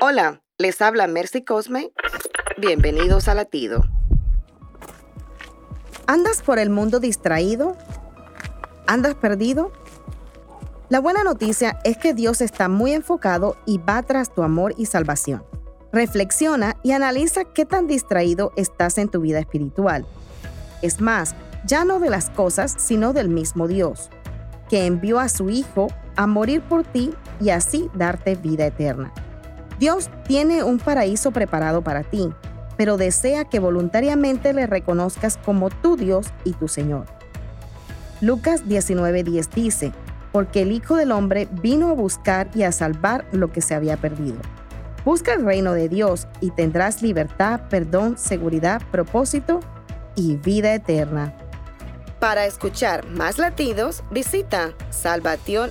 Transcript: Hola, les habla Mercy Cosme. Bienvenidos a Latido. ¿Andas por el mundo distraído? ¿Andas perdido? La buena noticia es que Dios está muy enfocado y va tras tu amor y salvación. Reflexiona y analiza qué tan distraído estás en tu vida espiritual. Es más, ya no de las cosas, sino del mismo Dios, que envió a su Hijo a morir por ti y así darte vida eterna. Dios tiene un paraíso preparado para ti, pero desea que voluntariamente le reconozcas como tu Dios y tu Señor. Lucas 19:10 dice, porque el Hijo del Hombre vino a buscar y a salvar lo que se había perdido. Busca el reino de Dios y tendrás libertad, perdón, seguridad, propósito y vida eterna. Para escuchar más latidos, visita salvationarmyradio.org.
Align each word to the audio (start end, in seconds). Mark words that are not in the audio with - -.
Hola, 0.00 0.42
les 0.58 0.80
habla 0.80 1.08
Mercy 1.08 1.42
Cosme. 1.44 1.90
Bienvenidos 2.56 3.26
a 3.26 3.34
Latido. 3.34 3.82
¿Andas 6.06 6.40
por 6.40 6.60
el 6.60 6.70
mundo 6.70 7.00
distraído? 7.00 7.76
¿Andas 8.86 9.16
perdido? 9.16 9.72
La 10.88 11.00
buena 11.00 11.24
noticia 11.24 11.80
es 11.82 11.98
que 11.98 12.14
Dios 12.14 12.42
está 12.42 12.68
muy 12.68 12.92
enfocado 12.92 13.56
y 13.66 13.78
va 13.78 14.04
tras 14.04 14.32
tu 14.32 14.44
amor 14.44 14.72
y 14.78 14.86
salvación. 14.86 15.44
Reflexiona 15.92 16.76
y 16.84 16.92
analiza 16.92 17.42
qué 17.46 17.64
tan 17.66 17.88
distraído 17.88 18.52
estás 18.54 18.98
en 18.98 19.08
tu 19.08 19.20
vida 19.20 19.40
espiritual. 19.40 20.06
Es 20.80 21.00
más, 21.00 21.34
ya 21.66 21.84
no 21.84 21.98
de 21.98 22.10
las 22.10 22.30
cosas, 22.30 22.72
sino 22.78 23.12
del 23.12 23.28
mismo 23.30 23.66
Dios, 23.66 24.10
que 24.70 24.86
envió 24.86 25.18
a 25.18 25.28
su 25.28 25.50
Hijo 25.50 25.88
a 26.14 26.28
morir 26.28 26.62
por 26.62 26.84
ti 26.84 27.12
y 27.40 27.50
así 27.50 27.90
darte 27.94 28.36
vida 28.36 28.64
eterna. 28.66 29.12
Dios 29.78 30.10
tiene 30.26 30.62
un 30.64 30.78
paraíso 30.80 31.30
preparado 31.30 31.82
para 31.82 32.02
ti, 32.02 32.30
pero 32.76 32.96
desea 32.96 33.44
que 33.44 33.60
voluntariamente 33.60 34.52
le 34.52 34.66
reconozcas 34.66 35.36
como 35.38 35.70
tu 35.70 35.96
Dios 35.96 36.28
y 36.44 36.52
tu 36.54 36.66
Señor. 36.68 37.06
Lucas 38.20 38.64
19:10 38.66 39.50
dice, 39.52 39.92
porque 40.32 40.62
el 40.62 40.72
Hijo 40.72 40.96
del 40.96 41.12
Hombre 41.12 41.48
vino 41.62 41.90
a 41.90 41.94
buscar 41.94 42.48
y 42.56 42.62
a 42.64 42.72
salvar 42.72 43.26
lo 43.32 43.50
que 43.52 43.60
se 43.60 43.74
había 43.74 43.96
perdido. 43.96 44.36
Busca 45.04 45.32
el 45.34 45.44
reino 45.44 45.72
de 45.72 45.88
Dios 45.88 46.26
y 46.40 46.50
tendrás 46.50 47.00
libertad, 47.02 47.60
perdón, 47.70 48.18
seguridad, 48.18 48.82
propósito 48.90 49.60
y 50.16 50.36
vida 50.36 50.74
eterna. 50.74 51.32
Para 52.20 52.44
escuchar 52.46 53.06
más 53.10 53.38
latidos, 53.38 54.02
visita 54.10 54.72
salvationarmyradio.org. 54.90 55.70